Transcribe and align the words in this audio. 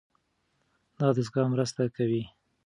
دا 0.99 1.07
دستګاه 1.17 1.47
مرسته 1.53 1.83
کوي. 1.95 2.23